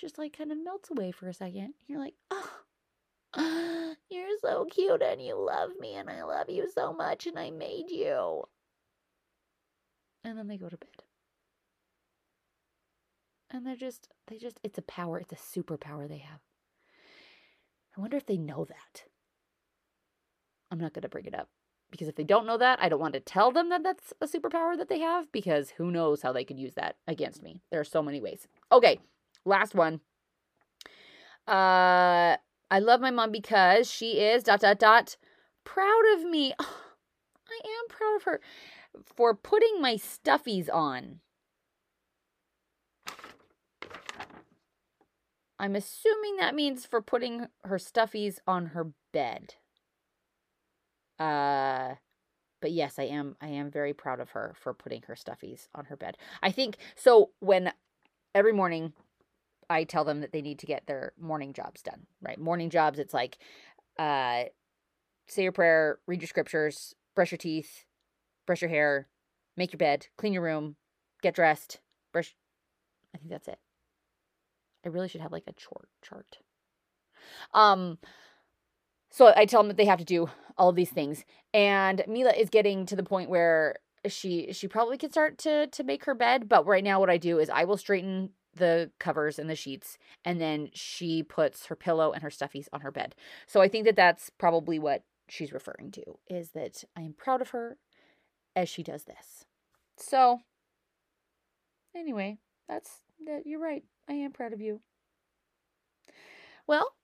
just 0.00 0.18
like 0.18 0.36
kind 0.36 0.50
of 0.50 0.58
melts 0.62 0.90
away 0.90 1.12
for 1.12 1.28
a 1.28 1.34
second. 1.34 1.74
You're 1.86 2.00
like, 2.00 2.14
oh, 2.30 3.94
you're 4.10 4.38
so 4.40 4.66
cute 4.70 5.02
and 5.02 5.22
you 5.22 5.36
love 5.36 5.70
me 5.78 5.94
and 5.94 6.08
I 6.08 6.22
love 6.22 6.48
you 6.48 6.68
so 6.74 6.92
much 6.92 7.26
and 7.26 7.38
I 7.38 7.50
made 7.50 7.90
you. 7.90 8.44
And 10.24 10.38
then 10.38 10.48
they 10.48 10.56
go 10.56 10.68
to 10.68 10.76
bed. 10.76 10.88
And 13.50 13.66
they're 13.66 13.76
just, 13.76 14.08
they 14.28 14.38
just, 14.38 14.60
it's 14.62 14.78
a 14.78 14.82
power, 14.82 15.18
it's 15.18 15.32
a 15.32 15.36
superpower 15.60 16.08
they 16.08 16.18
have. 16.18 16.40
I 17.96 18.00
wonder 18.00 18.16
if 18.16 18.26
they 18.26 18.36
know 18.36 18.64
that. 18.64 19.04
I'm 20.70 20.78
not 20.78 20.94
going 20.94 21.02
to 21.02 21.08
bring 21.08 21.26
it 21.26 21.34
up 21.34 21.48
because 21.90 22.06
if 22.06 22.14
they 22.14 22.24
don't 22.24 22.46
know 22.46 22.58
that, 22.58 22.78
I 22.80 22.88
don't 22.88 23.00
want 23.00 23.14
to 23.14 23.20
tell 23.20 23.50
them 23.50 23.68
that 23.70 23.82
that's 23.82 24.12
a 24.20 24.26
superpower 24.26 24.76
that 24.78 24.88
they 24.88 25.00
have 25.00 25.32
because 25.32 25.70
who 25.70 25.90
knows 25.90 26.22
how 26.22 26.32
they 26.32 26.44
could 26.44 26.60
use 26.60 26.74
that 26.74 26.96
against 27.08 27.42
me. 27.42 27.60
There 27.70 27.80
are 27.80 27.84
so 27.84 28.02
many 28.02 28.20
ways. 28.20 28.46
Okay, 28.70 29.00
last 29.44 29.74
one. 29.74 30.00
Uh, 31.46 32.36
I 32.70 32.78
love 32.78 33.00
my 33.00 33.10
mom 33.10 33.32
because 33.32 33.90
she 33.90 34.20
is 34.20 34.42
dot 34.42 34.60
dot 34.60 34.78
dot 34.78 35.16
proud 35.64 36.02
of 36.14 36.24
me. 36.24 36.54
Oh, 36.58 36.76
I 37.48 37.60
am 37.66 37.88
proud 37.88 38.16
of 38.16 38.22
her 38.24 38.40
for 39.04 39.34
putting 39.34 39.80
my 39.80 39.94
stuffies 39.94 40.68
on. 40.72 41.20
I'm 45.58 45.76
assuming 45.76 46.36
that 46.36 46.54
means 46.54 46.86
for 46.86 47.02
putting 47.02 47.46
her 47.64 47.76
stuffies 47.76 48.38
on 48.46 48.66
her 48.66 48.92
bed. 49.12 49.56
Uh 51.18 51.96
but 52.60 52.72
yes, 52.72 52.98
I 52.98 53.04
am 53.04 53.36
I 53.40 53.48
am 53.48 53.70
very 53.70 53.92
proud 53.92 54.20
of 54.20 54.30
her 54.30 54.54
for 54.58 54.72
putting 54.72 55.02
her 55.02 55.14
stuffies 55.14 55.68
on 55.74 55.86
her 55.86 55.96
bed. 55.96 56.16
I 56.42 56.50
think 56.50 56.76
so 56.94 57.30
when 57.40 57.72
every 58.34 58.52
morning 58.52 58.92
I 59.70 59.84
tell 59.84 60.04
them 60.04 60.20
that 60.20 60.32
they 60.32 60.42
need 60.42 60.58
to 60.58 60.66
get 60.66 60.86
their 60.86 61.12
morning 61.18 61.52
jobs 61.52 61.80
done, 61.80 62.06
right? 62.20 62.38
Morning 62.38 62.68
jobs 62.68 62.98
it's 62.98 63.14
like 63.14 63.38
uh 63.98 64.44
say 65.28 65.44
your 65.44 65.52
prayer, 65.52 66.00
read 66.06 66.20
your 66.20 66.28
scriptures, 66.28 66.94
brush 67.14 67.30
your 67.30 67.38
teeth, 67.38 67.84
brush 68.46 68.60
your 68.60 68.68
hair, 68.68 69.06
make 69.56 69.72
your 69.72 69.78
bed, 69.78 70.08
clean 70.18 70.32
your 70.32 70.42
room, 70.42 70.74
get 71.22 71.34
dressed, 71.34 71.80
brush 72.12 72.34
I 73.14 73.18
think 73.18 73.30
that's 73.30 73.48
it. 73.48 73.58
I 74.84 74.88
really 74.88 75.08
should 75.08 75.20
have 75.20 75.32
like 75.32 75.44
a 75.46 75.52
chart 75.52 75.88
chart. 76.02 76.38
Um 77.54 77.98
so 79.12 79.32
I 79.36 79.46
tell 79.46 79.60
them 79.62 79.68
that 79.68 79.76
they 79.76 79.86
have 79.86 79.98
to 79.98 80.04
do 80.04 80.28
all 80.56 80.68
of 80.68 80.76
these 80.76 80.90
things. 80.90 81.24
And 81.54 82.04
Mila 82.06 82.32
is 82.32 82.50
getting 82.50 82.86
to 82.86 82.96
the 82.96 83.02
point 83.02 83.30
where 83.30 83.76
she 84.08 84.52
she 84.52 84.66
probably 84.66 84.98
could 84.98 85.12
start 85.12 85.38
to 85.38 85.68
to 85.68 85.84
make 85.84 86.04
her 86.06 86.14
bed, 86.14 86.48
but 86.48 86.66
right 86.66 86.82
now 86.82 86.98
what 86.98 87.10
I 87.10 87.18
do 87.18 87.38
is 87.38 87.48
I 87.50 87.64
will 87.64 87.76
straighten 87.76 88.30
the 88.54 88.90
covers 88.98 89.38
and 89.38 89.48
the 89.48 89.54
sheets 89.54 89.96
and 90.24 90.40
then 90.40 90.70
she 90.74 91.22
puts 91.22 91.66
her 91.66 91.76
pillow 91.76 92.12
and 92.12 92.22
her 92.22 92.30
stuffies 92.30 92.68
on 92.72 92.80
her 92.80 92.90
bed. 92.90 93.14
So 93.46 93.60
I 93.60 93.68
think 93.68 93.84
that 93.84 93.96
that's 93.96 94.30
probably 94.30 94.78
what 94.78 95.04
she's 95.28 95.52
referring 95.52 95.90
to 95.92 96.02
is 96.28 96.50
that 96.50 96.84
I 96.96 97.02
am 97.02 97.14
proud 97.14 97.40
of 97.40 97.50
her 97.50 97.76
as 98.56 98.68
she 98.68 98.82
does 98.82 99.04
this. 99.04 99.44
So 99.96 100.40
anyway, 101.94 102.38
that's 102.68 103.02
that 103.26 103.42
you're 103.46 103.60
right. 103.60 103.84
I 104.08 104.14
am 104.14 104.32
proud 104.32 104.52
of 104.52 104.60
you. 104.60 104.80
Well, 106.66 106.94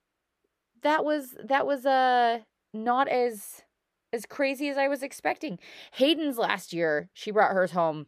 that 0.82 1.04
was 1.04 1.36
that 1.44 1.66
was 1.66 1.86
uh 1.86 2.40
not 2.72 3.08
as 3.08 3.62
as 4.12 4.26
crazy 4.26 4.68
as 4.68 4.78
I 4.78 4.88
was 4.88 5.02
expecting. 5.02 5.58
Hayden's 5.92 6.38
last 6.38 6.72
year, 6.72 7.10
she 7.12 7.30
brought 7.30 7.52
hers 7.52 7.72
home 7.72 8.06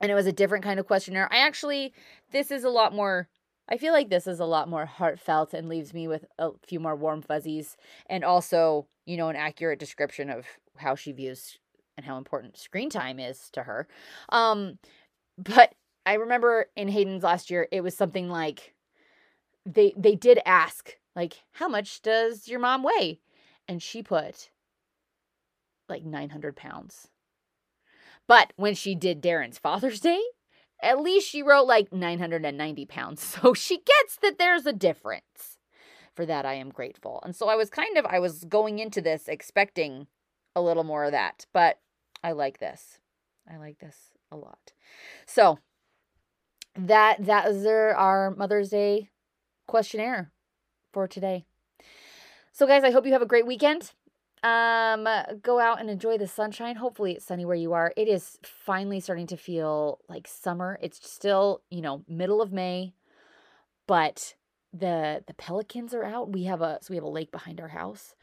and 0.00 0.10
it 0.10 0.14
was 0.14 0.26
a 0.26 0.32
different 0.32 0.64
kind 0.64 0.80
of 0.80 0.86
questionnaire. 0.86 1.28
I 1.32 1.38
actually 1.38 1.92
this 2.32 2.50
is 2.50 2.64
a 2.64 2.70
lot 2.70 2.94
more 2.94 3.28
I 3.68 3.76
feel 3.76 3.92
like 3.92 4.10
this 4.10 4.26
is 4.26 4.40
a 4.40 4.44
lot 4.44 4.68
more 4.68 4.86
heartfelt 4.86 5.54
and 5.54 5.68
leaves 5.68 5.94
me 5.94 6.08
with 6.08 6.24
a 6.38 6.50
few 6.66 6.80
more 6.80 6.96
warm 6.96 7.22
fuzzies 7.22 7.76
and 8.06 8.24
also, 8.24 8.88
you 9.06 9.16
know, 9.16 9.28
an 9.28 9.36
accurate 9.36 9.78
description 9.78 10.28
of 10.28 10.44
how 10.76 10.96
she 10.96 11.12
views 11.12 11.58
and 11.96 12.04
how 12.04 12.18
important 12.18 12.56
screen 12.56 12.90
time 12.90 13.20
is 13.20 13.48
to 13.52 13.62
her. 13.62 13.86
Um 14.30 14.78
but 15.38 15.74
I 16.06 16.14
remember 16.14 16.66
in 16.76 16.88
Hayden's 16.88 17.22
last 17.22 17.50
year 17.50 17.68
it 17.70 17.82
was 17.82 17.96
something 17.96 18.28
like 18.28 18.74
they 19.66 19.94
they 19.96 20.16
did 20.16 20.40
ask 20.44 20.96
like 21.14 21.42
how 21.52 21.68
much 21.68 22.02
does 22.02 22.48
your 22.48 22.60
mom 22.60 22.82
weigh 22.82 23.20
and 23.68 23.82
she 23.82 24.02
put 24.02 24.50
like 25.88 26.04
900 26.04 26.56
pounds 26.56 27.08
but 28.30 28.52
when 28.54 28.74
she 28.76 28.94
did 28.94 29.20
darren's 29.20 29.58
father's 29.58 29.98
day 29.98 30.22
at 30.82 31.00
least 31.00 31.28
she 31.28 31.42
wrote 31.42 31.66
like 31.66 31.92
990 31.92 32.86
pounds. 32.86 33.22
So 33.42 33.54
she 33.54 33.78
gets 33.78 34.16
that 34.22 34.38
there's 34.38 34.66
a 34.66 34.72
difference. 34.72 35.58
For 36.14 36.26
that 36.26 36.44
i 36.46 36.54
am 36.54 36.70
grateful. 36.70 37.20
And 37.24 37.34
so 37.34 37.48
i 37.48 37.56
was 37.56 37.70
kind 37.70 37.96
of 37.98 38.06
i 38.06 38.18
was 38.18 38.44
going 38.44 38.78
into 38.78 39.00
this 39.00 39.28
expecting 39.28 40.06
a 40.54 40.62
little 40.62 40.84
more 40.84 41.04
of 41.04 41.12
that. 41.12 41.46
But 41.52 41.78
i 42.22 42.32
like 42.32 42.60
this. 42.60 42.98
I 43.50 43.56
like 43.56 43.78
this 43.78 43.96
a 44.30 44.36
lot. 44.36 44.72
So 45.26 45.58
that 46.76 47.24
that 47.24 47.48
is 47.48 47.66
our 47.66 48.30
mother's 48.30 48.70
day 48.70 49.10
questionnaire 49.66 50.30
for 50.92 51.08
today. 51.08 51.46
So, 52.52 52.66
guys, 52.66 52.84
I 52.84 52.90
hope 52.90 53.06
you 53.06 53.12
have 53.12 53.22
a 53.22 53.26
great 53.26 53.46
weekend. 53.46 53.92
Um, 54.42 55.06
go 55.42 55.60
out 55.60 55.80
and 55.80 55.90
enjoy 55.90 56.16
the 56.16 56.26
sunshine. 56.26 56.76
Hopefully, 56.76 57.12
it's 57.12 57.26
sunny 57.26 57.44
where 57.44 57.56
you 57.56 57.74
are. 57.74 57.92
It 57.96 58.08
is 58.08 58.38
finally 58.42 59.00
starting 59.00 59.26
to 59.28 59.36
feel 59.36 60.00
like 60.08 60.26
summer. 60.26 60.78
It's 60.80 61.06
still, 61.10 61.62
you 61.70 61.82
know, 61.82 62.04
middle 62.08 62.40
of 62.40 62.52
May, 62.52 62.94
but 63.86 64.34
the 64.72 65.22
the 65.26 65.34
pelicans 65.34 65.92
are 65.92 66.04
out. 66.04 66.32
We 66.32 66.44
have 66.44 66.62
a 66.62 66.78
so 66.80 66.92
we 66.92 66.96
have 66.96 67.04
a 67.04 67.08
lake 67.08 67.30
behind 67.30 67.60
our 67.60 67.68
house, 67.68 68.14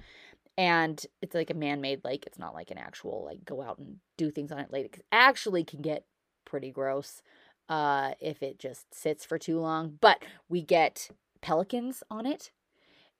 and 0.57 1.03
it's 1.21 1.35
like 1.35 1.51
a 1.51 1.55
man-made 1.55 2.03
lake. 2.03 2.25
It's 2.25 2.39
not 2.39 2.55
like 2.55 2.71
an 2.71 2.79
actual 2.79 3.23
like 3.25 3.45
go 3.45 3.61
out 3.61 3.77
and 3.77 3.97
do 4.17 4.31
things 4.31 4.51
on 4.51 4.59
it 4.59 4.71
late. 4.71 4.85
It 4.85 5.05
actually 5.11 5.63
can 5.63 5.81
get 5.81 6.05
pretty 6.45 6.71
gross 6.71 7.21
uh 7.69 8.13
if 8.21 8.41
it 8.41 8.57
just 8.57 8.93
sits 8.93 9.25
for 9.25 9.37
too 9.37 9.59
long. 9.59 9.97
But 10.01 10.23
we 10.49 10.61
get 10.61 11.09
pelicans 11.41 12.01
on 12.09 12.25
it 12.25 12.51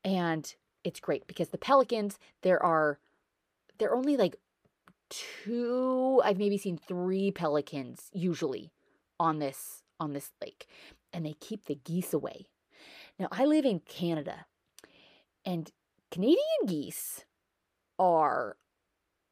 and 0.04 0.56
it's 0.88 1.00
great 1.00 1.28
because 1.28 1.50
the 1.50 1.58
pelicans 1.58 2.18
there 2.42 2.64
are 2.64 3.00
they're 3.78 3.96
only 3.96 4.18
like 4.18 4.38
two 5.10 6.22
I've 6.24 6.38
maybe 6.38 6.58
seen 6.58 6.78
3 6.78 7.32
pelicans 7.32 8.10
usually 8.14 8.72
on 9.20 9.40
this 9.40 9.84
on 10.00 10.14
this 10.14 10.32
lake 10.42 10.68
and 11.14 11.26
they 11.26 11.34
keep 11.34 11.66
the 11.66 11.76
geese 11.76 12.14
away. 12.14 12.48
Now 13.20 13.28
I 13.32 13.46
live 13.46 13.66
in 13.66 13.82
Canada 13.82 14.46
and 15.46 15.72
Canadian 16.12 16.66
geese 16.68 17.26
are 18.00 18.58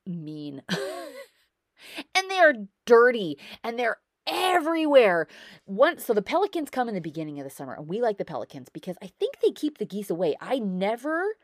mean. 0.06 0.62
and 2.16 2.30
they 2.30 2.38
are 2.38 2.54
dirty 2.86 3.38
and 3.64 3.78
they're 3.78 3.98
everywhere. 4.28 5.28
One 5.66 6.00
so 6.00 6.14
the 6.14 6.22
pelicans 6.22 6.70
come 6.70 6.90
in 6.90 6.96
the 6.96 7.02
beginning 7.02 7.40
of 7.40 7.44
the 7.44 7.50
summer 7.50 7.74
and 7.74 7.88
we 7.88 8.02
like 8.02 8.18
the 8.18 8.26
pelicans 8.26 8.70
because 8.70 8.98
I 9.02 9.12
think 9.20 9.40
they 9.42 9.52
keep 9.52 9.78
the 9.78 9.86
geese 9.86 10.10
away. 10.10 10.36
I 10.42 10.60
never 10.60 11.36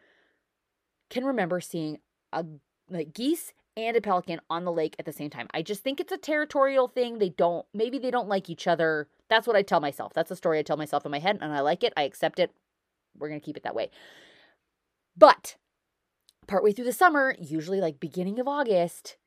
can 1.12 1.25
remember 1.25 1.62
seeing 1.62 2.00
a 2.34 2.44
like 2.89 3.13
geese 3.13 3.53
and 3.77 3.96
a 3.96 4.01
pelican 4.01 4.41
on 4.50 4.65
the 4.65 4.72
lake 4.72 4.96
at 4.98 5.06
the 5.06 5.13
same 5.13 5.30
time. 5.30 5.48
I 5.53 5.62
just 5.62 5.84
think 5.84 6.00
it's 6.00 6.12
a 6.12 6.18
territorial 6.18 6.88
thing. 6.88 7.20
They 7.20 7.30
don't 7.30 7.65
maybe 7.74 8.00
they 8.00 8.12
don't 8.12 8.27
like 8.27 8.50
each 8.50 8.68
other. 8.68 9.08
That's 9.30 9.46
what 9.46 9.56
I 9.56 9.62
tell 9.62 9.80
myself. 9.80 10.13
That's 10.13 10.30
the 10.30 10.36
story 10.36 10.60
I 10.60 10.63
tell 10.63 10.77
myself 10.77 11.06
in 11.06 11.12
my 11.12 11.20
head 11.20 11.38
and 11.39 11.53
I 11.53 11.60
like 11.60 11.84
it. 11.84 11.94
I 11.96 12.03
accept 12.03 12.39
it. 12.39 12.51
We're 13.18 13.30
going 13.30 13.39
to 13.39 13.46
keep 13.46 13.58
it 13.58 13.63
that 13.63 13.75
way. 13.75 13.91
But 15.15 15.58
partway 16.48 16.72
through 16.72 16.86
the 16.86 16.94
summer, 16.94 17.36
usually 17.39 17.80
like 17.80 18.00
beginning 18.00 18.39
of 18.39 18.48
August, 18.48 19.18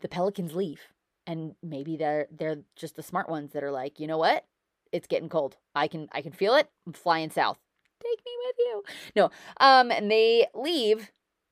the 0.00 0.08
pelicans 0.08 0.54
leave 0.54 0.88
and 1.26 1.54
maybe 1.62 1.96
they're 1.96 2.26
they're 2.30 2.58
just 2.74 2.96
the 2.96 3.02
smart 3.02 3.28
ones 3.28 3.52
that 3.52 3.62
are 3.62 3.70
like, 3.70 4.00
you 4.00 4.06
know 4.06 4.18
what? 4.18 4.44
It's 4.92 5.06
getting 5.06 5.28
cold. 5.28 5.56
I 5.74 5.86
can 5.86 6.08
I 6.12 6.22
can 6.22 6.32
feel 6.32 6.54
it. 6.54 6.68
I'm 6.86 6.92
flying 6.92 7.30
south. 7.30 7.58
Take 8.02 8.24
me 8.24 8.32
with 8.46 8.56
you. 8.58 8.82
No. 9.16 9.30
Um, 9.58 9.90
and 9.90 10.10
they 10.10 10.46
leave, 10.54 11.10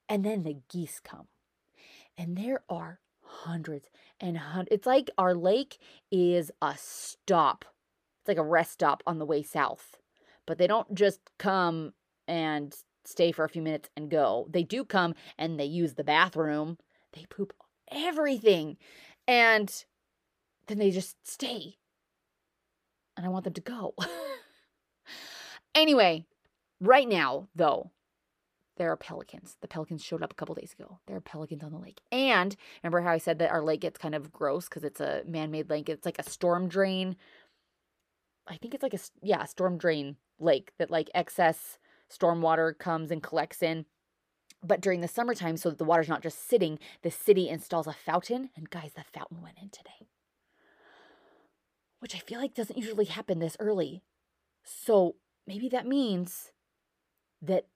and 0.08 0.24
then 0.24 0.42
the 0.42 0.58
geese 0.68 1.00
come, 1.00 1.26
and 2.16 2.36
there 2.36 2.62
are 2.68 3.00
hundreds 3.26 3.88
and 4.20 4.38
hundreds. 4.38 4.74
It's 4.74 4.86
like 4.86 5.10
our 5.18 5.34
lake 5.34 5.78
is 6.10 6.50
a 6.62 6.74
stop. 6.78 7.64
It's 8.20 8.28
like 8.28 8.38
a 8.38 8.42
rest 8.42 8.72
stop 8.72 9.02
on 9.06 9.18
the 9.18 9.26
way 9.26 9.42
south. 9.42 9.96
But 10.46 10.58
they 10.58 10.66
don't 10.66 10.94
just 10.94 11.20
come 11.38 11.92
and 12.28 12.74
stay 13.04 13.32
for 13.32 13.44
a 13.44 13.48
few 13.48 13.62
minutes 13.62 13.88
and 13.96 14.10
go. 14.10 14.46
They 14.50 14.62
do 14.62 14.84
come 14.84 15.14
and 15.38 15.58
they 15.58 15.64
use 15.64 15.94
the 15.94 16.04
bathroom. 16.04 16.78
They 17.12 17.26
poop 17.28 17.52
everything. 17.90 18.76
And 19.28 19.72
then 20.66 20.78
they 20.78 20.90
just 20.90 21.16
stay. 21.26 21.76
And 23.16 23.24
I 23.24 23.28
want 23.28 23.44
them 23.44 23.54
to 23.54 23.60
go. 23.60 23.94
anyway, 25.74 26.26
right 26.80 27.08
now, 27.08 27.48
though, 27.54 27.90
there 28.76 28.90
are 28.92 28.96
pelicans. 28.96 29.56
The 29.60 29.68
pelicans 29.68 30.04
showed 30.04 30.22
up 30.22 30.32
a 30.32 30.34
couple 30.34 30.54
days 30.54 30.74
ago. 30.78 30.98
There 31.06 31.16
are 31.16 31.20
pelicans 31.20 31.62
on 31.62 31.72
the 31.72 31.78
lake. 31.78 32.00
And 32.12 32.54
remember 32.82 33.00
how 33.00 33.12
I 33.12 33.18
said 33.18 33.38
that 33.38 33.50
our 33.50 33.62
lake 33.62 33.80
gets 33.80 33.98
kind 33.98 34.14
of 34.14 34.32
gross 34.32 34.68
because 34.68 34.84
it's 34.84 35.00
a 35.00 35.22
man 35.26 35.50
made 35.50 35.70
lake? 35.70 35.88
It's 35.88 36.04
like 36.04 36.18
a 36.18 36.28
storm 36.28 36.68
drain. 36.68 37.16
I 38.46 38.56
think 38.56 38.74
it's 38.74 38.82
like 38.82 38.94
a, 38.94 38.98
yeah, 39.22 39.42
a 39.42 39.46
storm 39.46 39.78
drain 39.78 40.16
lake 40.38 40.72
that 40.78 40.90
like 40.90 41.10
excess 41.14 41.78
storm 42.08 42.42
water 42.42 42.72
comes 42.72 43.10
and 43.10 43.22
collects 43.22 43.62
in. 43.62 43.86
But 44.62 44.80
during 44.80 45.00
the 45.00 45.08
summertime, 45.08 45.56
so 45.56 45.70
that 45.70 45.78
the 45.78 45.84
water's 45.84 46.08
not 46.08 46.22
just 46.22 46.48
sitting, 46.48 46.78
the 47.02 47.10
city 47.10 47.48
installs 47.48 47.86
a 47.86 47.92
fountain. 47.92 48.50
And 48.56 48.68
guys, 48.68 48.92
the 48.94 49.04
fountain 49.04 49.42
went 49.42 49.56
in 49.60 49.70
today, 49.70 50.08
which 52.00 52.14
I 52.14 52.18
feel 52.18 52.40
like 52.40 52.54
doesn't 52.54 52.78
usually 52.78 53.04
happen 53.06 53.38
this 53.38 53.56
early. 53.58 54.02
So 54.64 55.16
maybe 55.46 55.68
that 55.70 55.86
means 55.86 56.52
that 57.46 57.66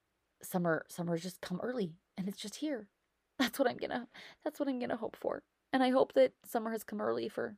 summer 0.41 0.85
summer's 0.89 1.21
just 1.21 1.41
come 1.41 1.59
early 1.61 1.93
and 2.17 2.27
it's 2.27 2.41
just 2.41 2.55
here. 2.55 2.87
That's 3.39 3.57
what 3.57 3.67
I'm 3.67 3.77
gonna 3.77 4.07
that's 4.43 4.59
what 4.59 4.69
I'm 4.69 4.79
gonna 4.79 4.97
hope 4.97 5.15
for. 5.15 5.41
And 5.73 5.81
I 5.81 5.89
hope 5.89 6.13
that 6.13 6.33
summer 6.45 6.71
has 6.71 6.83
come 6.83 7.01
early 7.01 7.27
for 7.29 7.55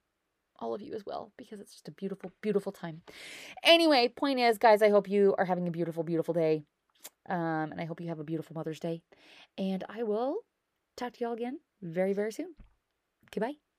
all 0.60 0.74
of 0.74 0.82
you 0.82 0.94
as 0.94 1.06
well 1.06 1.32
because 1.38 1.60
it's 1.60 1.74
just 1.74 1.88
a 1.88 1.92
beautiful, 1.92 2.32
beautiful 2.42 2.72
time. 2.72 3.02
Anyway, 3.64 4.08
point 4.08 4.40
is, 4.40 4.58
guys, 4.58 4.82
I 4.82 4.90
hope 4.90 5.10
you 5.10 5.36
are 5.38 5.46
having 5.46 5.68
a 5.68 5.72
beautiful, 5.72 6.04
beautiful 6.04 6.34
day. 6.34 6.64
Um, 7.28 7.72
and 7.72 7.82
I 7.82 7.86
hope 7.86 8.02
you 8.02 8.08
have 8.10 8.20
a 8.20 8.24
beautiful 8.24 8.56
Mother's 8.56 8.80
Day. 8.80 9.02
And 9.58 9.84
I 9.90 10.04
will 10.04 10.38
talk 10.96 11.14
to 11.14 11.24
y'all 11.24 11.34
again 11.34 11.60
very, 11.82 12.14
very 12.14 12.32
soon. 12.32 12.56
Goodbye. 13.32 13.73